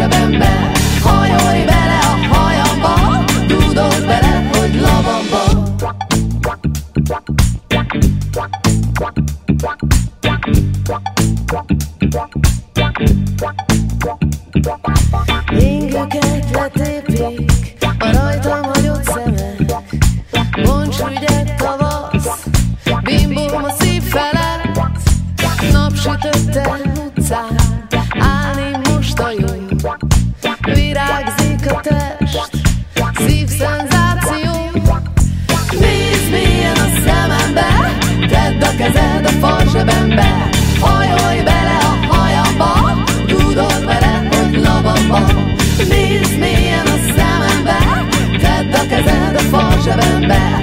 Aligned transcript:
A 0.00 0.08
falzsebembe 0.08 0.46
Hajolj 0.46 0.69
szívszenzáció 33.60 34.52
Nézd 35.80 36.30
mélyen 36.30 36.76
a 36.76 36.88
szemembe, 37.04 37.98
tedd 38.28 38.62
a 38.62 38.76
kezed 38.76 39.24
a 39.24 39.28
falzsebembe 39.28 40.48
Hajolj 40.80 41.42
bele 41.42 41.78
a 41.82 42.14
hajamba, 42.14 43.02
tudod 43.26 43.84
vele, 43.84 44.28
hogy 44.30 44.56
labamba. 44.56 45.20
Nézd 45.88 46.38
mélyen 46.38 46.86
a 46.86 46.98
szemembe, 47.16 48.06
tedd 48.38 48.74
a 48.74 48.86
kezed 48.86 49.34
a 49.34 49.38
falzsebembe 49.38 50.59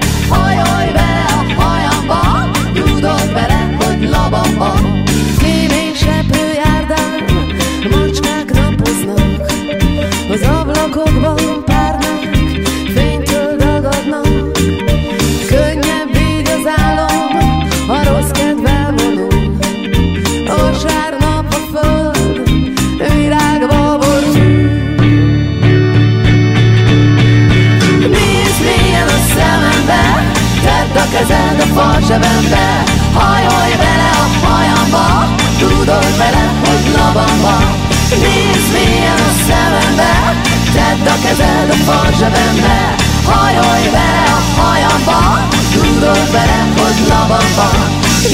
Nézd 38.10 38.72
mélyen 38.74 39.20
a 39.30 39.32
szemembe, 39.48 40.42
tedd 40.74 41.08
a 41.14 41.16
kezed 41.24 41.70
a 41.70 41.78
falzsebembe 41.88 42.96
Hajolj 43.26 43.88
bele 43.96 44.24
a 44.38 44.62
hajamba, 44.62 45.48
tudod 45.72 46.32
vele, 46.32 46.62
hogy 46.78 47.00
labamba. 47.10 47.70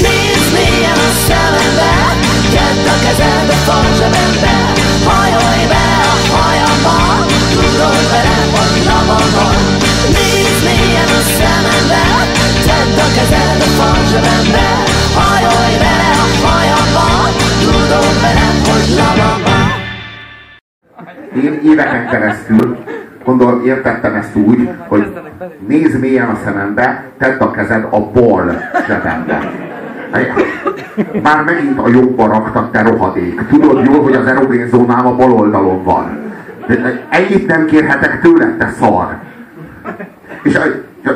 Nézd 0.04 0.52
mélyen 0.52 0.98
a 1.08 1.10
szemembe, 1.26 1.92
tedd 2.54 2.86
a 2.94 2.96
kezed 3.04 3.48
a 3.48 3.58
falzsebembe 3.66 4.54
Hajolj 5.08 5.64
bele 5.72 6.00
a 6.14 6.16
hajamba, 6.34 6.96
tudod 7.52 8.04
vele, 8.10 8.38
hogy 8.54 8.84
labamba. 8.88 9.46
Nézd 10.14 10.62
mélyen 10.64 11.10
a 11.18 11.22
szemembe, 11.36 12.23
Én 21.44 21.60
éveken 21.62 22.08
keresztül 22.08 22.76
gondol, 23.24 23.62
értettem 23.64 24.14
ezt 24.14 24.36
úgy, 24.36 24.68
hogy 24.88 25.12
nézd 25.66 26.00
mélyen 26.00 26.28
a 26.28 26.38
szemembe, 26.44 27.04
tedd 27.18 27.38
a 27.38 27.50
kezed 27.50 27.86
a 27.90 28.10
bal 28.10 28.60
zsebembe. 28.86 29.50
Már 31.22 31.44
megint 31.44 31.78
a 31.78 31.88
jobba 31.88 32.26
raktak, 32.26 32.70
te 32.70 32.82
rohadék. 32.82 33.40
Tudod 33.48 33.84
jól, 33.84 34.02
hogy 34.02 34.14
az 34.14 34.26
erogén 34.26 34.68
zónám 34.68 35.06
a 35.06 35.14
bal 35.14 35.32
oldalon 35.32 35.84
van. 35.84 36.18
De 36.66 37.06
Ennyit 37.08 37.46
nem 37.46 37.64
kérhetek 37.64 38.20
tőled, 38.20 38.56
te 38.56 38.70
szar. 38.80 39.16
És 40.42 40.56
a- 40.56 41.10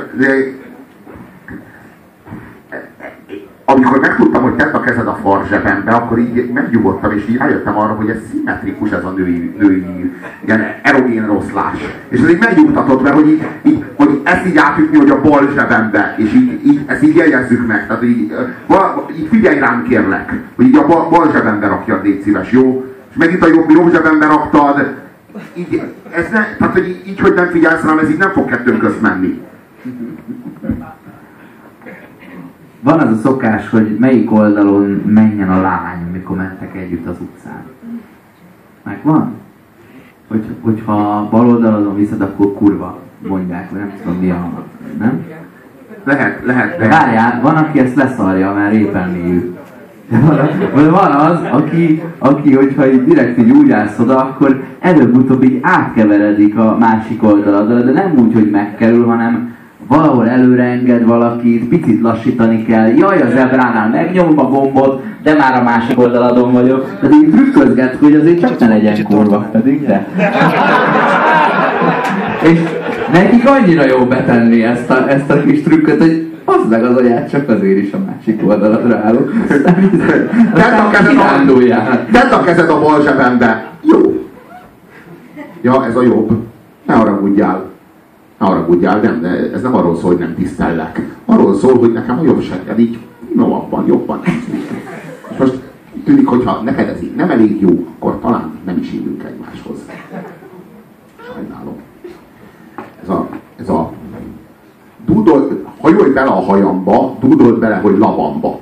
amikor 3.79 4.01
megtudtam, 4.01 4.43
hogy 4.43 4.55
tett 4.55 4.75
a 4.75 4.81
kezed 4.81 5.07
a 5.07 5.19
far 5.23 5.47
zsebembe, 5.49 5.91
akkor 5.91 6.19
így 6.19 6.51
megnyugodtam, 6.55 7.13
és 7.13 7.29
így 7.29 7.37
rájöttem 7.37 7.79
arra, 7.79 7.93
hogy 7.93 8.09
ez 8.09 8.17
szimmetrikus 8.31 8.91
ez 8.91 9.05
a 9.05 9.11
női, 9.11 9.55
női 9.59 10.13
ilyen 10.45 10.63
erogén 10.83 11.27
roszlás. 11.27 11.79
És 12.09 12.21
ez 12.21 12.31
így 12.31 12.39
megnyugtatott, 12.39 13.03
mert 13.03 13.15
hogy, 13.15 13.29
így, 13.29 13.47
így, 13.63 13.85
hogy 13.95 14.21
ezt 14.25 14.47
így 14.47 14.57
átütni, 14.57 14.99
hogy 14.99 15.11
a 15.11 15.21
bal 15.21 15.51
zsebembe, 15.55 16.15
és 16.19 16.33
így, 16.33 16.67
így, 16.67 16.81
ezt 16.87 17.03
így 17.03 17.17
jegyezzük 17.17 17.67
meg. 17.67 17.87
Tehát 17.87 18.03
így, 18.03 18.33
val, 18.67 19.11
így 19.19 19.29
figyelj 19.31 19.59
rám 19.59 19.83
kérlek, 19.89 20.33
hogy 20.57 20.67
így 20.67 20.77
a 20.77 20.87
bal, 20.87 21.09
bal 21.09 21.31
zsebembe 21.33 21.67
rakjad, 21.67 22.05
légy 22.05 22.23
szíves, 22.23 22.51
jó? 22.51 22.85
És 23.11 23.17
megint 23.17 23.43
a 23.43 23.49
jobb, 23.49 23.71
jobb 23.71 23.93
zsebembe 23.93 24.27
raktad, 24.27 24.95
így, 25.55 25.83
ez 26.11 26.29
ne, 26.33 26.45
tehát 26.59 26.73
hogy 26.73 27.03
így, 27.07 27.21
hogy 27.21 27.35
nem 27.35 27.47
figyelsz 27.47 27.85
rám, 27.85 27.99
ez 27.99 28.11
így 28.11 28.19
nem 28.19 28.31
fog 28.31 28.49
kettőnk 28.49 28.79
közt 28.79 29.01
menni. 29.01 29.41
Van 32.89 33.01
az 33.01 33.19
a 33.19 33.21
szokás, 33.23 33.71
hogy 33.71 33.97
melyik 33.99 34.33
oldalon 34.33 35.03
menjen 35.07 35.51
a 35.51 35.61
lány, 35.61 36.03
amikor 36.09 36.37
mentek 36.37 36.77
együtt 36.77 37.07
az 37.07 37.17
utcán. 37.21 37.63
Megvan? 38.83 39.33
Hogy, 40.29 40.45
hogyha 40.61 41.29
bal 41.31 41.49
oldalon 41.49 41.97
viszed, 41.97 42.21
akkor 42.21 42.55
kurva 42.55 42.99
mondják, 43.29 43.71
vagy 43.71 43.81
nem 43.81 43.93
tudom 44.03 44.19
mi 44.19 44.31
a... 44.31 44.65
Nem? 44.99 45.25
Lehet, 46.05 46.45
lehet, 46.45 46.79
de 46.79 46.89
várjál, 46.89 47.41
van, 47.43 47.57
aki 47.57 47.79
ezt 47.79 47.95
leszarja, 47.95 48.53
mert 48.53 48.75
éppen 48.75 49.17
van, 50.09 50.39
vagy 50.75 50.91
van 50.91 51.13
az, 51.13 51.41
aki, 51.51 52.03
aki, 52.19 52.55
hogyha 52.55 52.93
így 52.93 53.05
direkt 53.05 53.39
így 53.39 53.51
úgy 53.51 53.71
állsz 53.71 53.99
oda, 53.99 54.17
akkor 54.17 54.65
előbb-utóbb 54.81 55.43
így 55.43 55.59
átkeveredik 55.63 56.59
a 56.59 56.77
másik 56.79 57.23
oldaladra, 57.23 57.81
de 57.81 57.93
nem 57.93 58.13
úgy, 58.19 58.33
hogy 58.33 58.51
megkerül, 58.51 59.07
hanem 59.07 59.57
valahol 59.89 60.29
előre 60.29 60.63
enged 60.63 61.07
valakit, 61.07 61.69
picit 61.69 62.01
lassítani 62.01 62.65
kell, 62.65 62.89
jaj, 62.97 63.21
a 63.21 63.29
zebránál 63.31 63.89
megnyomom 63.89 64.39
a 64.39 64.49
gombot, 64.49 65.03
de 65.23 65.35
már 65.35 65.61
a 65.61 65.63
másik 65.63 65.99
oldaladon 65.99 66.53
vagyok. 66.53 66.97
Tehát 67.01 67.15
így 67.15 67.31
trükközget, 67.31 67.97
hogy 68.01 68.15
azért 68.15 68.41
csak 68.41 68.59
ne 68.59 68.69
legyen 68.69 69.05
kurva, 69.05 69.39
pedig 69.53 69.87
de. 69.87 70.07
És 72.43 72.61
nekik 73.13 73.49
annyira 73.49 73.85
jó 73.85 74.05
betenni 74.05 74.65
ezt 74.65 74.91
a, 74.91 75.11
ezt 75.11 75.31
a 75.31 75.43
kis 75.43 75.63
trükköt, 75.63 76.01
hogy 76.01 76.33
az 76.45 76.69
meg 76.69 76.85
az 76.85 76.97
agyát 76.97 77.31
csak 77.31 77.49
azért 77.49 77.79
is 77.79 77.93
a 77.93 77.99
másik 78.07 78.41
oldaladra 78.49 79.01
állok. 79.05 79.33
Tedd 80.55 80.79
a 80.79 80.91
kezed 80.91 81.19
a, 81.19 82.07
tedd 82.13 82.33
a 82.33 82.43
kezed 82.45 82.71
a 82.71 82.81
bal 82.81 83.03
zsebembe. 83.03 83.67
Jó. 83.83 84.27
Ja, 85.61 85.87
ez 85.87 85.97
a 85.97 86.03
jobb. 86.03 86.31
Ne 86.87 86.95
haragudjál. 86.95 87.78
Ne 88.39 88.47
haragudjál, 88.47 89.01
nem, 89.01 89.21
de 89.21 89.53
ez 89.53 89.63
nem 89.63 89.75
arról 89.75 89.97
szól, 89.97 90.11
hogy 90.11 90.19
nem 90.19 90.35
tisztellek. 90.35 91.17
Arról 91.25 91.55
szól, 91.55 91.79
hogy 91.79 91.93
nekem 91.93 92.19
a 92.19 92.23
jobb 92.23 92.43
segged 92.43 92.79
így 92.79 92.99
novabban, 93.35 93.87
jobban. 93.87 94.21
És 95.31 95.37
most 95.39 95.61
tűnik, 96.05 96.27
hogyha 96.27 96.63
neked 96.63 96.89
ez 96.89 97.03
így 97.03 97.15
nem 97.15 97.31
elég 97.31 97.61
jó, 97.61 97.87
akkor 97.99 98.19
talán 98.21 98.59
nem 98.65 98.79
is 98.79 98.93
illünk 98.93 99.23
egymáshoz. 99.23 99.79
Sajnálom. 101.33 101.77
Ez 103.03 103.09
a, 103.09 103.29
ez 103.57 103.69
a 103.69 103.93
dúdol, 105.07 105.65
hajolj 105.81 106.13
bele 106.13 106.31
a 106.31 106.43
hajamba, 106.43 107.17
dúdold 107.21 107.59
bele, 107.59 107.77
hogy 107.77 107.99
lavamba. 107.99 108.61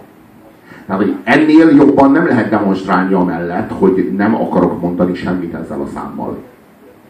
Tehát, 0.87 1.03
hogy 1.03 1.17
ennél 1.25 1.71
jobban 1.77 2.11
nem 2.11 2.27
lehet 2.27 2.51
demonstrálni 2.51 3.15
amellett, 3.15 3.71
hogy 3.79 4.13
nem 4.17 4.35
akarok 4.35 4.81
mondani 4.81 5.15
semmit 5.15 5.55
ezzel 5.55 5.81
a 5.81 5.87
számmal. 5.95 6.37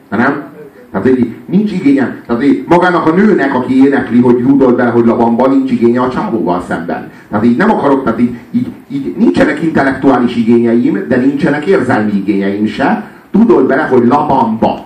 De 0.09 0.17
nem? 0.17 0.45
Tehát 0.91 1.09
így 1.09 1.26
nincs 1.47 1.73
igénye, 1.73 2.23
tehát 2.27 2.45
így 2.45 2.65
magának 2.69 3.07
a 3.07 3.15
nőnek, 3.15 3.55
aki 3.55 3.85
énekli, 3.85 4.21
hogy 4.21 4.41
rúdol 4.41 4.73
bele, 4.73 4.91
hogy 4.91 5.07
labamba, 5.07 5.49
nincs 5.49 5.71
igénye 5.71 6.01
a 6.01 6.09
csávóval 6.09 6.65
szemben. 6.69 7.11
Tehát 7.31 7.45
így 7.45 7.57
nem 7.57 7.71
akarok, 7.71 8.05
tehát 8.05 8.21
így, 8.21 8.37
így, 8.51 8.67
így 8.89 9.15
nincsenek 9.17 9.63
intellektuális 9.63 10.37
igényeim, 10.37 11.05
de 11.09 11.17
nincsenek 11.17 11.67
érzelmi 11.67 12.13
igényeim 12.13 12.67
se. 12.67 13.11
Tudod 13.31 13.67
bele, 13.67 13.83
hogy 13.83 14.07
labamba. 14.07 14.85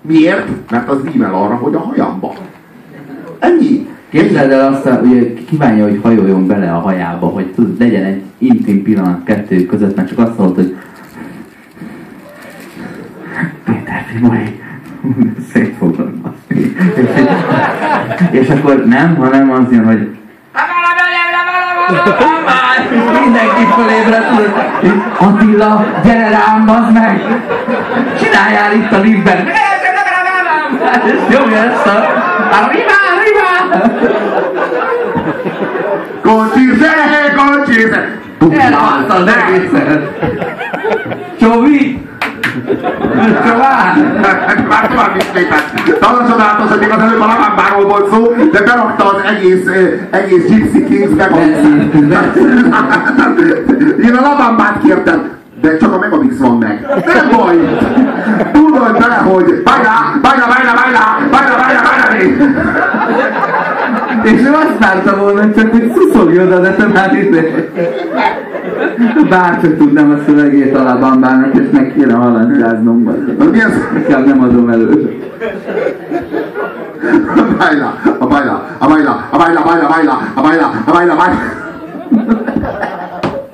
Miért? 0.00 0.70
Mert 0.70 0.88
az 0.88 0.98
rímel 1.12 1.34
arra, 1.34 1.54
hogy 1.54 1.74
a 1.74 1.78
hajamba. 1.78 2.32
Ennyi. 3.38 3.90
Képzeld 4.08 4.50
el 4.50 4.72
azt, 4.72 5.02
ugye 5.02 5.34
kívánja, 5.34 5.84
hogy 5.84 6.00
hajoljon 6.02 6.46
bele 6.46 6.72
a 6.72 6.78
hajába, 6.78 7.26
hogy 7.26 7.46
tud, 7.46 7.78
legyen 7.78 8.04
egy 8.04 8.22
intim 8.38 8.82
pillanat 8.82 9.24
kettő 9.24 9.66
között, 9.66 9.96
mert 9.96 10.08
csak 10.08 10.18
azt 10.18 10.38
mondod, 10.38 10.54
hogy 10.54 10.76
Péter 13.64 14.04
Fimori, 14.12 14.61
fogod, 15.78 16.10
baszki. 16.10 16.74
és, 18.30 18.40
és 18.40 18.48
akkor 18.48 18.84
nem, 18.84 19.16
hanem 19.16 19.50
az 19.50 19.70
jön, 19.70 19.84
hogy 19.84 20.16
Mindenki 23.22 23.64
fölébred, 23.74 24.24
tudod, 24.28 24.52
Attila, 25.18 25.84
gyere 26.04 26.28
rám, 26.28 26.66
bazd 26.66 26.92
meg! 26.92 27.22
Csináljál 28.20 28.72
itt 28.74 28.92
a 28.92 28.98
liftben! 28.98 29.46
És 31.04 31.36
nyomja 31.36 31.56
ezt 31.56 31.86
a... 31.86 31.96
Arriba, 32.62 32.92
arriba! 33.12 33.50
Kocsize, 36.22 36.92
kocsize! 37.36 38.20
Elhagyta 38.58 39.14
az 39.14 39.26
egészet! 39.26 40.12
Csovi! 42.42 43.32
Csován! 43.46 44.18
Már 44.68 44.88
tovább 44.88 45.16
is 45.16 45.24
lépett. 45.34 45.98
Talán 46.00 46.28
csodálatos, 46.30 46.68
hogy 46.68 46.78
még 46.78 46.90
az 46.90 47.00
előbb 47.02 47.20
a 47.20 47.26
lavambáról 47.26 47.84
volt 47.88 48.12
szó, 48.12 48.34
de 48.52 48.62
berakta 48.62 49.04
az 49.04 49.22
egész, 49.24 49.66
eh, 49.66 50.20
egész 50.20 50.46
Gypsy 50.46 50.84
Kings 50.84 51.14
Megabix. 51.16 51.58
Én 54.04 54.14
a 54.14 54.20
lavambát 54.20 54.78
kértem. 54.82 55.30
De 55.60 55.76
csak 55.76 55.94
a 55.94 55.98
Megabix 55.98 56.36
van 56.38 56.56
meg. 56.58 56.86
Nem 57.14 57.30
baj. 57.30 57.56
Tudod 58.52 58.98
bele, 58.98 59.14
hogy 59.14 59.62
bajlá, 59.64 60.18
bajlá, 60.22 60.46
bajlá, 60.46 60.72
bajlá, 60.74 61.04
bajlá, 61.30 61.56
bajlá, 61.56 61.82
bajlá, 61.82 62.02
És 64.22 64.40
ő 64.40 64.50
azt 64.52 64.78
várta 64.78 65.16
volna, 65.16 65.52
csak 65.56 65.70
hogy 65.70 65.92
szuszogjon 65.94 66.46
oda, 66.46 66.60
de 66.60 66.74
te 66.74 66.86
már 66.86 67.14
ide. 67.14 67.42
Bárcsak 69.28 69.76
tudnám 69.76 70.10
a 70.10 70.22
szövegét 70.26 70.76
a 70.76 70.82
labambának, 70.82 71.54
és 71.54 71.66
meg 71.72 71.92
kéne 71.96 72.14
halandzsáznom. 72.14 72.96
Mi 73.52 73.60
ez? 73.60 73.72
Inkább 73.96 74.26
nem 74.26 74.42
adom 74.42 74.68
elő. 74.68 75.20
A 77.36 77.56
bajlá, 77.58 77.94
a 78.18 78.26
bajlá, 78.26 78.62
a 78.78 78.86
bajlá, 78.86 79.28
a 79.30 79.36
bajlá, 79.36 79.62
bajlá, 79.62 79.86
bajlá, 79.88 80.18
a 80.34 80.40
bajlá, 80.40 80.70
a 80.86 80.90
bajlá, 80.92 81.14
bajlá. 81.14 81.38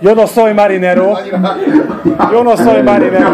Yo 0.01 0.15
no 0.15 0.27
soy 0.27 0.53
marinero. 0.53 1.17
Yo 2.33 2.43
no 2.43 2.57
soy 2.57 2.83
Nem 2.83 2.85
marinero. 2.85 3.29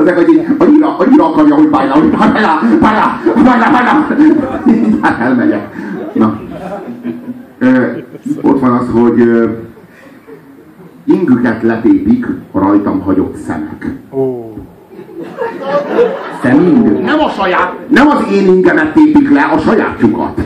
ezek, 0.00 0.14
hogy 0.16 0.28
így 0.28 0.46
annyira, 0.58 0.96
annyira 0.98 1.24
akarja, 1.24 1.54
hogy 1.54 1.68
bajlá, 1.68 1.92
hogy 1.92 2.10
bajlá, 2.10 2.60
bajlá, 2.80 3.70
bajlá. 3.70 4.06
Hát 5.02 5.20
elmegyek. 5.20 5.68
Na. 6.12 6.38
Ott 8.42 8.60
van 8.60 8.72
az, 8.72 8.86
hogy 8.92 9.48
ingüket 11.04 11.62
letépik 11.62 12.26
a 12.52 12.58
rajtam 12.58 13.00
hagyott 13.00 13.36
szemek. 13.36 13.86
Ó, 14.10 14.48
Szeming? 16.42 17.00
Nem 17.04 17.20
a 17.20 17.28
saját, 17.28 17.72
nem 17.88 18.08
az 18.08 18.24
én 18.32 18.46
ingemet 18.46 18.92
tépik 18.92 19.30
le, 19.30 19.42
a 19.42 19.58
sajátjukat. 19.58 20.40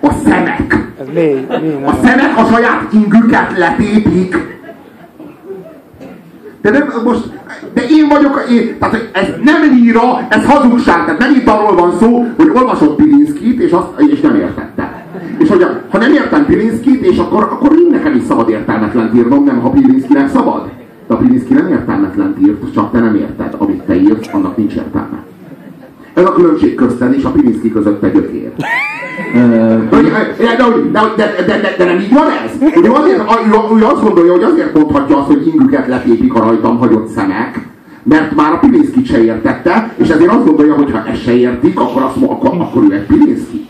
A 0.00 0.12
szemek. 0.24 0.90
ez 1.00 1.06
mély, 1.14 1.46
mély, 1.60 1.82
A 1.84 1.94
szemek 2.02 2.36
a 2.36 2.44
saját 2.44 2.92
ingüket 2.92 3.58
letépik. 3.58 4.36
De 6.62 6.70
nem, 6.70 6.92
most, 7.04 7.32
de 7.74 7.82
én 7.88 8.08
vagyok, 8.08 8.44
én, 8.50 8.78
tehát 8.78 9.08
ez 9.12 9.26
nem 9.44 9.62
líra, 9.70 10.26
ez 10.28 10.44
hazugság. 10.44 11.04
Tehát 11.04 11.18
nem 11.18 11.34
itt 11.34 11.48
arról 11.48 11.74
van 11.74 11.92
szó, 11.98 12.26
hogy 12.36 12.50
olvasott 12.54 12.96
Pilinszkit, 12.96 13.60
és, 13.60 13.70
azt, 13.70 14.00
és 14.10 14.20
nem 14.20 14.34
értette. 14.34 14.97
És 15.38 15.48
hogy 15.48 15.62
a- 15.62 15.82
ha 15.90 15.98
nem 15.98 16.12
értem 16.12 16.46
Pilinszkit, 16.46 17.02
és 17.06 17.18
akkor, 17.18 17.42
akkor 17.42 17.72
én 17.78 17.90
nekem 17.90 18.16
is 18.16 18.22
szabad 18.28 18.48
értelmetlen 18.48 19.10
írnom, 19.16 19.44
nem 19.44 19.60
ha 19.60 19.70
Pilinszkinek 19.70 20.28
szabad. 20.30 20.68
De 21.06 21.14
a 21.14 21.16
Pilinszki 21.16 21.54
nem 21.54 21.66
értelmetlen 21.68 22.34
írt, 22.46 22.72
csak 22.74 22.90
te 22.90 22.98
nem 22.98 23.14
érted. 23.14 23.54
Amit 23.58 23.82
te 23.82 23.94
írsz, 24.00 24.28
annak 24.32 24.56
nincs 24.56 24.74
értelme. 24.74 25.22
Ez 26.14 26.24
a 26.24 26.32
különbség 26.32 26.74
közted 26.74 27.14
és 27.14 27.24
a 27.24 27.30
Pilinszki 27.30 27.72
között 27.72 28.02
egy 28.02 28.12
gyökér. 28.12 28.50
Ö, 29.34 29.38
De, 30.92 31.02
de, 31.16 31.32
de, 31.46 31.74
de, 31.78 31.84
nem 31.84 31.98
így 31.98 32.12
van 32.12 32.26
ez? 32.44 32.82
Ő, 32.84 32.90
azért, 32.92 33.18
ő, 33.80 33.84
azt 33.84 34.02
gondolja, 34.02 34.32
hogy 34.32 34.42
azért 34.42 34.74
mondhatja 34.74 35.18
azt, 35.18 35.26
hogy 35.26 35.46
ingüket 35.46 35.86
letépik 35.86 36.34
a 36.34 36.38
rajtam 36.38 36.78
hagyott 36.78 37.08
szemek, 37.08 37.68
mert 38.02 38.34
már 38.34 38.52
a 38.52 38.58
Pilinszkit 38.58 39.06
se 39.06 39.22
értette, 39.24 39.92
és 39.96 40.08
ezért 40.08 40.30
azt 40.30 40.46
gondolja, 40.46 40.74
hogy 40.74 40.90
ha 40.90 41.02
ezt 41.12 41.22
se 41.22 41.32
értik, 41.36 41.80
akkor, 41.80 42.02
azt, 42.02 42.16
akkor, 42.22 42.50
akkor 42.58 42.82
ő 42.90 42.94
egy 42.94 43.06
Pilinszki. 43.06 43.66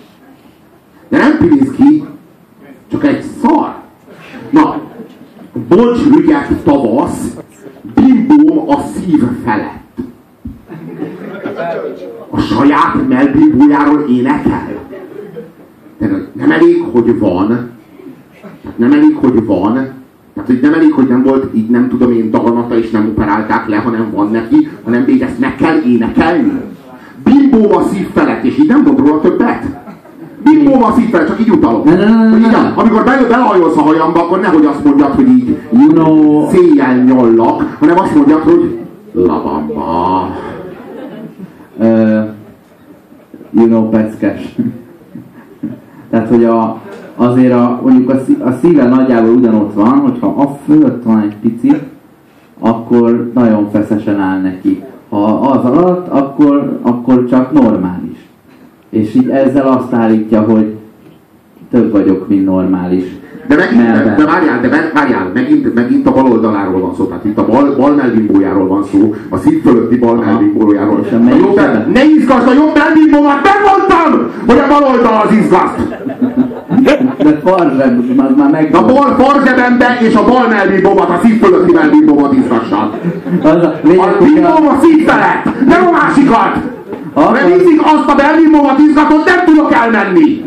De 1.08 1.18
nem 1.18 1.38
Pilinszki, 1.38 2.04
csak 2.90 3.04
egy 3.04 3.24
szar. 3.42 3.74
Na, 4.50 4.80
bocs, 5.68 5.98
rügyek 6.14 6.62
tavasz, 6.62 7.36
bimbóm 7.94 8.68
a 8.68 8.80
szív 8.80 9.22
felett. 9.44 9.76
A 12.30 12.40
saját 12.40 13.08
melbimbójáról 13.08 14.04
énekel. 14.08 14.76
Tehát 15.98 16.34
nem 16.34 16.50
elég, 16.50 16.82
hogy 16.92 17.18
van, 17.18 17.70
nem 18.76 18.92
elég, 18.92 19.16
hogy 19.16 19.44
van, 19.44 19.72
tehát 20.34 20.46
hogy 20.46 20.60
nem 20.62 20.74
elég, 20.74 20.92
hogy 20.92 21.08
nem 21.08 21.22
volt 21.22 21.54
így 21.54 21.68
nem 21.68 21.88
tudom 21.88 22.12
én 22.12 22.30
daganata 22.30 22.78
és 22.78 22.90
nem 22.90 23.08
operálták 23.08 23.68
le, 23.68 23.76
hanem 23.76 24.10
van 24.10 24.30
neki, 24.30 24.68
hanem 24.84 25.02
még 25.02 25.22
ezt 25.22 25.38
meg 25.38 25.56
kell 25.56 25.80
énekelni. 25.82 26.60
Bimbóm 27.24 27.76
a 27.76 27.82
szív 27.82 28.08
felett, 28.14 28.44
és 28.44 28.58
így 28.58 28.66
nem 28.66 28.82
mond 28.82 28.98
róla 28.98 29.20
többet. 29.20 29.87
Bimbóm 30.42 30.82
a 30.82 30.92
szív 30.96 31.10
felett, 31.10 31.26
csak 31.26 31.40
így 31.40 31.50
utalok. 31.50 31.84
Ne, 31.84 31.94
ne, 31.94 32.04
ne, 32.04 32.28
ne, 32.28 32.50
ne. 32.50 32.72
amikor 32.76 33.04
bele, 33.04 33.26
belehajolsz 33.28 33.76
a 33.76 33.82
hajamba, 33.82 34.20
akkor 34.20 34.40
nehogy 34.40 34.64
azt 34.64 34.84
mondjad, 34.84 35.10
hogy 35.10 35.28
így 35.28 35.58
you 35.72 35.88
know, 35.88 36.48
széjjel 36.50 36.96
nyollak, 36.96 37.76
hanem 37.78 37.98
azt 37.98 38.14
mondjad, 38.14 38.40
hogy 38.40 38.78
lavamba. 39.12 40.28
uh, 41.76 42.24
you 43.50 43.66
know, 43.66 43.88
peckes. 43.88 44.54
Tehát, 46.10 46.28
hogy 46.28 46.44
a, 46.44 46.80
azért 47.16 47.52
a, 47.52 47.80
mondjuk 47.84 48.10
a, 48.10 48.20
szí- 48.26 48.40
a 48.40 48.58
szíve 48.62 48.88
nagyjából 48.88 49.30
ugyanott 49.30 49.74
van, 49.74 49.98
hogyha 49.98 50.26
a 50.26 50.58
fölött 50.66 51.02
van 51.04 51.20
egy 51.20 51.36
picit, 51.36 51.82
akkor 52.60 53.30
nagyon 53.34 53.70
feszesen 53.70 54.20
áll 54.20 54.40
neki. 54.40 54.82
Ha 55.08 55.24
az 55.24 55.64
alatt, 55.64 56.08
akkor, 56.08 56.78
akkor 56.82 57.24
csak 57.24 57.52
normális. 57.52 57.87
És 58.90 59.14
így 59.14 59.28
ezzel 59.28 59.66
azt 59.66 59.92
állítja, 59.92 60.40
hogy 60.40 60.74
több 61.70 61.92
vagyok, 61.92 62.28
mint 62.28 62.44
normális. 62.44 63.04
De 63.48 63.56
megint, 63.56 63.82
de, 63.82 63.92
Melben. 63.92 64.16
de 64.16 64.24
várjál, 64.24 64.60
de 64.60 64.90
várjál, 64.94 65.30
megint, 65.34 65.74
megint 65.74 66.06
a 66.06 66.12
bal 66.12 66.26
oldaláról 66.26 66.80
van 66.80 66.94
szó, 66.94 67.04
tehát 67.04 67.24
itt 67.24 67.38
a 67.38 67.46
bal, 67.46 67.74
bal 67.76 67.94
melbimbójáról 67.94 68.66
van 68.66 68.84
szó, 68.84 69.14
a 69.28 69.36
szív 69.36 69.62
fölötti 69.62 69.96
bal. 69.96 70.24
És 71.06 71.12
a 71.12 71.18
melyik 71.18 71.44
jobb, 71.44 71.60
ne 71.92 72.04
izgasd 72.04 72.48
a 72.48 72.52
jobb 72.52 72.72
melbimbómat, 72.74 73.48
megmondtam, 73.50 74.30
hogy 74.46 74.58
a 74.58 74.66
bal 74.68 74.90
oldal 74.92 75.22
az 75.24 75.32
izgaszt. 75.32 75.96
De 77.22 77.40
farzseb, 77.44 78.04
az 78.16 78.36
már 78.36 78.50
meg 78.50 78.74
A 78.74 78.84
bal 78.84 79.16
farzsebembe 79.18 79.98
és 80.00 80.14
a 80.14 80.24
bal 80.24 80.48
melbimbómat, 80.48 81.08
a 81.08 81.20
szív 81.22 81.40
fölötti 81.40 81.72
melbimbómat 81.72 82.32
izgassad. 82.32 82.90
Az 83.42 83.50
a 83.50 83.74
lényeg, 83.82 84.44
A 84.44 84.48
a, 84.48 84.70
a 84.70 84.78
szív 84.80 85.06
felett, 85.06 85.66
nem 85.66 85.86
a 85.86 85.90
másikat. 85.90 86.77
Mindig 87.48 87.80
azt 87.84 88.08
a 88.08 88.14
melbimbómat 88.16 88.78
izgatod, 88.78 89.24
nem 89.24 89.44
tudok 89.44 89.72
elmenni. 89.72 90.44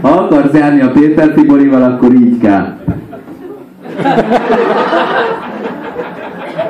ha 0.00 0.08
akarsz 0.08 0.54
járni 0.54 0.80
a 0.80 0.90
Péter 0.90 1.28
Tiborival, 1.28 1.82
akkor 1.82 2.12
így 2.12 2.38
kell. 2.38 2.76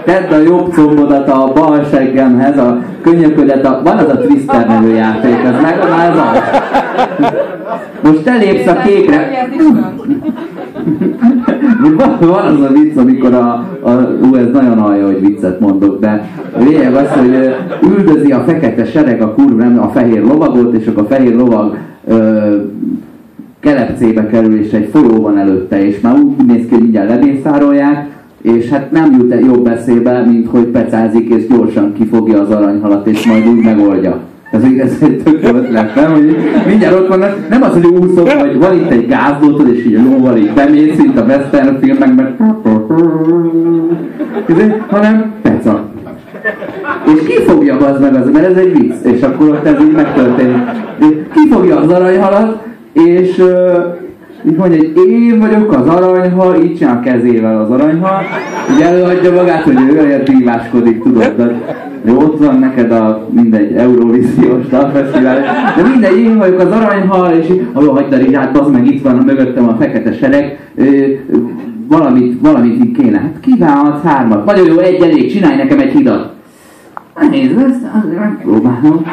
Tedd 0.05 0.33
a 0.33 0.39
jobb 0.39 0.73
combodat 0.75 1.29
a 1.29 1.53
bal 1.55 1.87
seggemhez, 1.91 2.59
a 2.59 2.79
könyöködet, 3.03 3.65
a, 3.65 3.81
van 3.85 3.97
az 3.97 4.09
a 4.09 4.19
Twister 4.19 4.67
nevű 4.67 4.95
játék, 4.95 5.39
az 5.45 5.63
meg 5.63 5.79
az 5.81 6.19
az. 6.19 6.43
Most 8.03 8.23
te 8.23 8.37
lépsz 8.37 8.67
a 8.67 8.77
kékre, 8.77 9.49
van, 12.21 12.47
az 12.47 12.61
a 12.61 12.73
vicc, 12.73 12.97
amikor 12.97 13.35
a, 13.35 13.53
a 13.83 13.91
ú, 14.23 14.35
ez 14.35 14.51
nagyon 14.53 14.79
alja, 14.79 15.07
hogy 15.07 15.21
viccet 15.21 15.61
mondok, 15.61 16.01
de 16.01 16.31
lényeg 16.59 16.95
az, 16.95 17.09
hogy 17.09 17.55
üldözi 17.83 18.33
a 18.33 18.41
fekete 18.47 18.85
sereg 18.85 19.23
a 19.23 19.35
kurva, 19.35 19.63
nem 19.63 19.81
a 19.81 19.89
fehér 19.89 20.23
lovagot, 20.23 20.75
és 20.75 20.87
akkor 20.87 21.03
a 21.03 21.07
fehér 21.07 21.35
lovag 21.35 21.77
ö, 22.07 22.57
kelepcébe 23.61 24.27
kerül, 24.27 24.59
és 24.59 24.73
egy 24.73 24.89
folyó 24.93 25.21
van 25.21 25.39
előtte, 25.39 25.87
és 25.87 26.01
már 26.01 26.15
úgy 26.19 26.47
néz 26.47 26.67
ki, 26.69 26.75
hogy 26.75 26.83
mindjárt 26.83 27.09
lemészárolják, 27.09 28.07
és 28.43 28.69
hát 28.69 28.91
nem 28.91 29.13
jut 29.19 29.33
el 29.33 29.41
jobb 29.41 29.67
eszébe, 29.67 30.25
mint 30.25 30.49
hogy 30.49 30.65
pecázik 30.65 31.29
és 31.29 31.47
gyorsan 31.47 31.93
kifogja 31.93 32.41
az 32.41 32.51
aranyhalat, 32.51 33.07
és 33.07 33.27
majd 33.27 33.49
úgy 33.49 33.65
megoldja. 33.65 34.28
Ez, 34.51 34.63
egy- 34.63 34.79
ez 34.79 34.97
egy 35.03 35.23
tök 35.25 35.43
jó 35.43 35.49
ötlet, 35.57 35.95
nem? 35.95 36.13
Hogy 36.13 36.37
mindjárt 36.67 36.95
ott 36.95 37.09
vannak, 37.09 37.49
nem 37.49 37.63
az, 37.63 37.73
hogy 37.73 37.85
úszok, 37.87 38.33
vagy 38.41 38.59
van 38.59 38.75
itt 38.75 38.91
egy 38.91 39.07
gázlótod, 39.07 39.69
és 39.69 39.85
így 39.85 39.95
a 39.95 40.03
lóval 40.03 40.37
így 40.37 40.51
bemész, 40.53 40.97
mint 40.97 41.19
a 41.19 41.23
western 41.25 41.79
filmekben, 41.81 42.37
Izé, 44.49 44.75
hanem 44.89 45.33
peca. 45.43 45.89
És 47.15 47.27
ki 47.27 47.43
fogja 47.43 47.77
az 47.77 48.01
meg 48.01 48.15
az, 48.15 48.31
mert 48.33 48.47
ez 48.47 48.57
egy 48.57 48.79
vicc, 48.79 49.05
és 49.15 49.23
akkor 49.23 49.49
ott 49.49 49.67
ez 49.67 49.81
így 49.81 49.93
megtörténik. 49.93 50.63
Ki 51.35 51.49
fogja 51.51 51.77
az 51.81 51.89
aranyhalat, 51.93 52.63
és 52.93 53.43
így 54.47 54.57
mondja, 54.57 54.79
hogy 54.79 54.93
én 55.09 55.39
vagyok 55.39 55.73
az 55.73 55.89
aranyhal, 55.89 56.63
így 56.63 56.77
csinál 56.77 56.97
a 56.97 57.01
kezével 57.01 57.61
az 57.61 57.71
aranyhal, 57.71 58.23
így 58.73 58.81
előadja 58.81 59.33
magát, 59.33 59.63
hogy 59.63 59.77
ő 59.91 60.01
olyan 60.01 60.25
díváskodik, 60.25 61.03
tudod, 61.03 61.35
de, 61.37 61.61
de 62.03 62.13
ott 62.13 62.39
van 62.39 62.59
neked 62.59 62.93
a 62.93 63.29
mindegy 63.31 63.73
Eurovíziós 63.73 64.67
dalfesztivál, 64.71 65.41
de 65.77 65.83
mindegy, 65.83 66.19
én 66.19 66.39
vagyok 66.39 66.61
az 66.61 66.71
aranyhal, 66.71 67.33
és 67.33 67.51
így, 67.51 67.67
ó, 67.77 67.81
hagyd 67.81 68.13
a 68.13 68.17
rizsát, 68.17 68.59
az 68.59 68.71
meg 68.71 68.87
itt 68.87 69.03
van 69.03 69.17
mögöttem 69.17 69.69
a 69.69 69.77
fekete 69.79 70.13
sereg, 70.13 70.59
valamit, 71.89 72.41
valamit 72.41 72.85
így 72.85 72.93
kéne. 72.93 73.19
Hát 73.19 73.41
kívánhatsz 73.41 74.03
hármat. 74.03 74.45
Nagyon 74.45 74.67
jó, 74.67 74.79
egy 74.79 75.03
elég, 75.03 75.33
csinálj 75.33 75.57
nekem 75.57 75.79
egy 75.79 75.93
hidat. 75.93 76.37
Nézd, 77.31 77.57
azért 78.05 78.21
megpróbálom. 78.21 79.05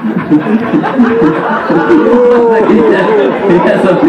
Ez 3.73 3.85
a 3.85 3.99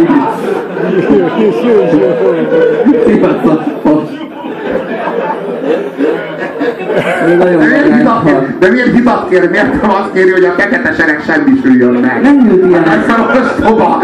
De 8.58 8.70
miért 8.70 8.92
hidat 8.94 9.28
kér? 9.28 9.50
Miért 9.50 9.82
nem 9.82 9.90
azt 9.90 10.12
kéri, 10.12 10.30
hogy 10.30 10.44
a 10.44 10.52
fekete 10.56 10.92
sereg 10.92 11.22
semmisüljön 11.26 11.92
meg? 11.92 12.22
Nem 12.22 12.46
jut 12.48 12.64
ilyen 12.68 12.82
Ez 12.82 13.08
a 13.08 13.38
ostoba! 13.40 14.02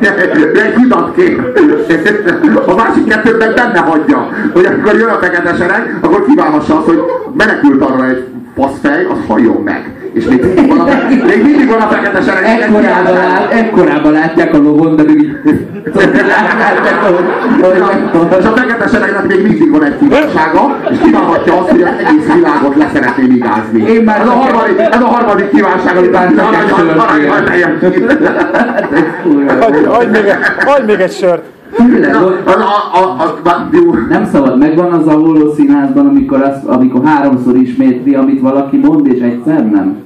De 0.00 0.62
egy 0.62 0.74
hidat 0.76 1.14
kér. 1.14 1.40
A 2.66 2.74
másik 2.74 3.06
kettőben 3.08 3.54
benne 3.54 3.78
hagyja, 3.78 4.28
hogy 4.52 4.64
amikor 4.64 4.94
jön 4.94 5.08
a 5.08 5.18
fekete 5.20 5.54
sereg, 5.54 5.98
akkor 6.00 6.24
kívánhassa 6.24 6.76
azt, 6.76 6.86
hogy 6.86 7.02
menekült 7.36 7.82
arra 7.82 8.08
egy 8.08 8.24
faszfej, 8.56 9.04
az 9.04 9.18
halljon 9.26 9.62
meg. 9.64 9.97
És 10.18 10.24
még 10.24 10.42
mindig 10.42 10.68
van 10.68 10.78
a, 10.78 10.84
még 11.26 11.42
mindig 11.42 11.68
van 11.68 11.80
a 11.80 11.88
fekete 11.88 12.22
sereg. 12.22 12.44
Ekkorában, 12.44 13.12
lát, 13.12 13.52
ekkorában 13.52 14.12
látják 14.12 14.54
a 14.54 14.58
lovon, 14.58 14.96
de 14.96 15.02
még. 15.02 15.36
Látják, 15.94 17.04
ahogy 17.04 17.24
És 18.38 18.44
a 18.44 18.52
fekete 18.56 18.88
seregnek 18.88 19.26
még 19.26 19.42
mindig 19.42 19.70
van 19.70 19.84
egy 19.84 19.98
kívánsága, 19.98 20.76
és 20.90 20.96
kívánhatja 21.04 21.58
azt, 21.58 21.70
hogy 21.70 21.82
az 21.82 21.88
egész 22.06 22.34
világot 22.34 22.76
leszeretném 22.76 23.30
igázni. 23.30 23.92
Én 23.92 24.02
már 24.02 24.20
ez, 24.20 24.26
a 24.26 24.30
harmadik, 24.30 24.78
ez 24.78 25.00
a 25.00 25.06
harmadik 25.06 25.50
kívánság, 25.50 25.96
amit 25.96 26.12
Már 26.12 26.32
csak 26.36 26.54
egy 26.54 26.68
sört 26.76 26.98
adj 30.66 30.84
még 30.86 31.00
egy 31.00 31.12
sört. 31.12 31.42
Tényleg, 31.76 32.14
A, 32.14 32.26
a, 32.44 32.52
a, 32.92 33.22
a, 33.22 33.48
a, 33.48 33.68
jó. 33.72 33.94
Nem 34.08 34.24
szabad, 34.24 34.58
megvan 34.58 34.92
az 34.92 35.06
a 35.06 35.12
Hóló 35.12 35.52
színházban, 35.54 36.06
amikor, 36.06 36.42
az, 36.42 36.64
amikor 36.64 37.04
háromszor 37.04 37.56
ismétli, 37.56 38.14
amit 38.14 38.40
valaki 38.40 38.76
mond, 38.76 39.06
és 39.06 39.20
egyszer 39.20 39.70
nem. 39.70 39.96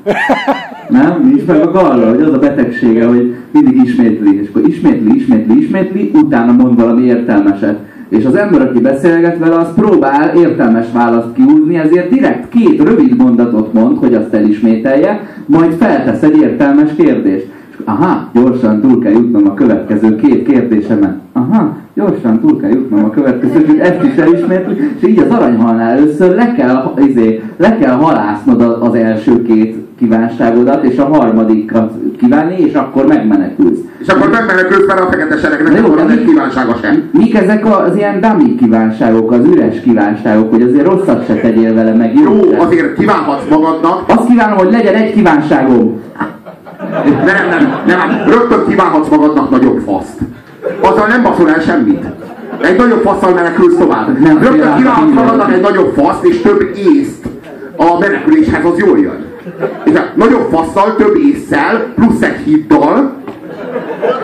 Nem? 0.88 1.20
Nincs 1.24 1.44
meg 1.46 1.60
a 1.60 1.70
galla, 1.70 2.08
hogy 2.08 2.22
az 2.22 2.32
a 2.32 2.38
betegsége, 2.38 3.06
hogy 3.06 3.34
mindig 3.50 3.76
ismétli, 3.84 4.40
és 4.40 4.48
akkor 4.48 4.68
ismétli, 4.68 5.14
ismétli, 5.16 5.58
ismétli, 5.58 6.10
utána 6.14 6.52
mond 6.52 6.80
valami 6.80 7.02
értelmeset. 7.02 7.78
És 8.08 8.24
az 8.24 8.34
ember, 8.34 8.60
aki 8.60 8.80
beszélget 8.80 9.38
vele, 9.38 9.56
az 9.56 9.74
próbál 9.74 10.36
értelmes 10.36 10.86
választ 10.92 11.32
kiúzni, 11.34 11.76
ezért 11.78 12.10
direkt 12.10 12.48
két 12.48 12.82
rövid 12.82 13.16
mondatot 13.16 13.72
mond, 13.72 13.98
hogy 13.98 14.14
azt 14.14 14.34
elismételje, 14.34 15.20
majd 15.46 15.72
feltesz 15.72 16.22
egy 16.22 16.36
értelmes 16.36 16.90
kérdést. 16.96 17.46
Aha, 17.84 18.28
gyorsan 18.32 18.80
túl 18.80 18.98
kell 18.98 19.12
jutnom 19.12 19.46
a 19.46 19.54
következő 19.54 20.16
két 20.16 20.46
kérdésemen. 20.46 21.20
Aha, 21.32 21.76
gyorsan 21.94 22.40
túl 22.40 22.60
kell 22.60 22.70
jutnom 22.70 23.04
a 23.04 23.10
következő, 23.10 23.80
ezt 23.80 24.02
is 24.02 24.16
elismétli, 24.16 24.90
és 24.96 25.08
így 25.08 25.18
az 25.18 25.30
aranyhalnál 25.30 25.90
először 25.90 26.34
le 26.34 26.52
kell, 26.52 26.94
izé, 27.08 27.42
le 27.56 27.78
kell 27.78 27.94
halásznod 27.94 28.78
az 28.80 28.94
első 28.94 29.42
két 29.42 29.76
kívánságodat, 29.98 30.84
és 30.84 30.98
a 30.98 31.04
harmadikat 31.04 31.92
kívánni, 32.18 32.58
és 32.58 32.74
akkor 32.74 33.06
megmenekülsz. 33.06 33.78
És 33.98 34.08
akkor 34.08 34.30
megmenekülsz, 34.30 34.86
mert 34.86 35.00
a 35.00 35.06
fekete 35.10 35.38
seregnek 35.38 35.84
az 35.84 35.94
de 35.94 36.12
egy 36.12 36.24
kívánsága 36.24 36.76
sem. 36.82 37.02
Mik 37.12 37.34
ezek 37.34 37.66
az 37.66 37.96
ilyen 37.96 38.20
dummy 38.20 38.54
kívánságok, 38.54 39.30
az 39.30 39.44
üres 39.52 39.80
kívánságok, 39.80 40.50
hogy 40.50 40.62
azért 40.62 40.86
rosszat 40.86 41.26
se 41.26 41.34
tegyél 41.34 41.74
vele, 41.74 41.94
meg 41.94 42.14
jó. 42.14 42.32
Jó, 42.32 42.60
azért 42.60 42.96
kívánhatsz 42.96 43.48
magadnak, 43.50 44.04
Azt 44.06 44.26
kívánom, 44.26 44.58
hogy 44.58 44.70
legyen 44.70 44.94
egy 44.94 45.12
kívánságom. 45.12 46.00
Nem, 47.24 47.48
nem, 47.48 47.82
nem, 47.86 48.24
rögtön 48.26 48.66
kívánhatsz 48.68 49.08
magadnak 49.08 49.50
nagyobb 49.50 49.82
faszt. 49.86 50.18
Azzal 50.80 51.06
nem 51.06 51.22
baszol 51.22 51.50
el 51.50 51.60
semmit. 51.60 52.04
Egy 52.60 52.76
nagyobb 52.76 53.02
faszal 53.02 53.32
menekülsz 53.32 53.76
tovább. 53.76 54.18
Nem 54.18 54.38
Rögtön 54.38 54.76
kívánhatsz 54.76 55.14
magadnak 55.14 55.52
egy 55.52 55.60
nagyobb 55.60 55.94
faszt 55.94 56.24
és 56.24 56.40
több 56.40 56.76
észt 56.76 57.24
a 57.76 57.98
meneküléshez, 57.98 58.64
az 58.64 58.78
jól 58.78 58.98
jön. 58.98 59.24
És 59.84 59.94
a 59.94 60.04
nagyobb 60.14 60.48
fasszal, 60.52 60.96
több 60.96 61.16
ésszel, 61.16 61.92
plusz 61.94 62.22
egy 62.22 62.40
hiddal, 62.44 63.12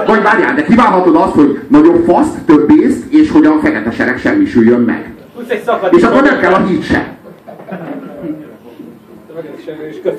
vagy 0.06 0.22
várjál, 0.22 0.54
de 0.54 0.64
kívánhatod 0.64 1.16
azt, 1.16 1.34
hogy 1.34 1.58
nagyobb 1.68 2.04
faszt, 2.06 2.38
több 2.46 2.70
észt, 2.70 3.12
és 3.12 3.30
hogy 3.30 3.46
a 3.46 3.58
fekete 3.62 3.90
sereg 3.90 4.18
semmisüljön 4.18 4.80
meg. 4.80 5.12
És 5.90 6.02
akkor 6.02 6.22
nem 6.22 6.40
kell 6.40 6.52
a 6.52 6.66
híd 6.66 6.82
se. 6.82 7.17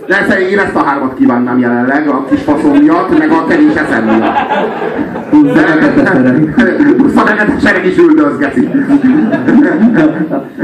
Persze 0.07 0.49
én 0.49 0.59
ezt 0.59 0.75
a 0.75 0.83
hármat 0.83 1.13
kívánnám 1.13 1.59
jelenleg, 1.59 2.07
a 2.07 2.25
kis 2.29 2.41
faszom 2.41 2.77
miatt, 2.77 3.17
meg 3.17 3.31
a 3.31 3.45
kevés 3.47 3.73
eszem 3.75 4.03
miatt. 4.03 4.37
Fekete 7.15 7.59
sereg 7.63 7.85
is 7.85 7.97
üldözgeti. 7.97 8.69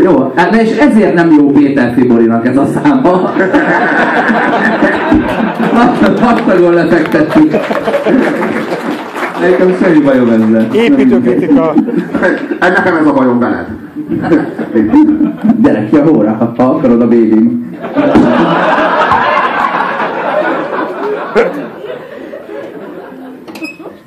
Jó, 0.03 0.33
hát 0.35 0.49
de 0.49 0.61
és 0.61 0.77
ezért 0.77 1.13
nem 1.13 1.31
jó 1.31 1.51
Péter 1.51 1.93
Fiborinak 1.93 2.47
ez 2.47 2.57
a 2.57 2.65
száma. 2.65 3.33
Vastagon 6.19 6.73
lefektettük. 6.73 7.51
Nekem 9.41 9.75
semmi 9.81 9.99
bajom 9.99 10.29
ezzel. 10.29 10.67
Építőkritika. 10.73 11.73
Nekem 12.59 12.95
ez 12.95 13.05
a 13.05 13.13
bajom 13.13 13.39
veled. 13.39 13.84
Gyere 15.61 15.85
ki 15.89 15.95
a 15.95 16.03
hóra, 16.03 16.53
ha 16.55 16.63
akarod 16.63 17.01
a 17.01 17.07
bébim. 17.07 17.73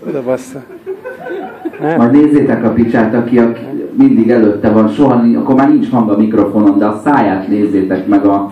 Oda 0.09 0.23
bassza. 0.23 0.63
Majd 1.97 2.11
nézzétek 2.11 2.65
a 2.65 2.69
picsát, 2.69 3.15
aki, 3.15 3.39
aki 3.39 3.61
mindig 3.95 4.31
előtte 4.31 4.71
van, 4.71 4.89
soha 4.89 5.23
akkor 5.37 5.55
már 5.55 5.69
nincs 5.69 5.91
hang 5.91 6.11
a 6.11 6.17
mikrofonon, 6.17 6.79
de 6.79 6.87
a 6.87 7.01
száját 7.05 7.49
nézzétek 7.49 8.07
meg 8.07 8.25
a, 8.25 8.51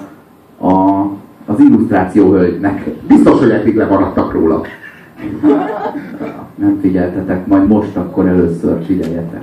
a, 0.61 1.03
az 1.47 1.61
illusztráció 1.61 2.33
hölgynek. 2.33 2.89
Biztos, 3.09 3.39
hogy 3.39 3.51
eddig 3.51 3.77
lemaradtak 3.77 4.33
róla. 4.33 4.61
Nem 6.55 6.79
figyeltetek, 6.81 7.47
majd 7.47 7.69
most 7.69 7.97
akkor 7.97 8.27
először 8.27 8.85
figyeljetek. 8.85 9.43